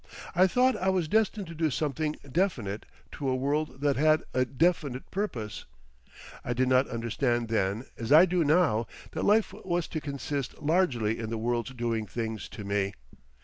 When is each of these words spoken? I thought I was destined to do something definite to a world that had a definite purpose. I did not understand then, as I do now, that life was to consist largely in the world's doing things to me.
I 0.33 0.47
thought 0.47 0.75
I 0.77 0.89
was 0.89 1.07
destined 1.07 1.45
to 1.45 1.53
do 1.53 1.69
something 1.69 2.15
definite 2.27 2.87
to 3.11 3.29
a 3.29 3.35
world 3.35 3.81
that 3.81 3.97
had 3.97 4.23
a 4.33 4.45
definite 4.45 5.11
purpose. 5.11 5.65
I 6.43 6.53
did 6.53 6.69
not 6.69 6.87
understand 6.87 7.49
then, 7.49 7.85
as 7.99 8.11
I 8.11 8.25
do 8.25 8.43
now, 8.43 8.87
that 9.11 9.23
life 9.23 9.53
was 9.53 9.87
to 9.89 10.01
consist 10.01 10.59
largely 10.59 11.19
in 11.19 11.29
the 11.29 11.37
world's 11.37 11.69
doing 11.75 12.07
things 12.07 12.49
to 12.49 12.63
me. 12.63 12.95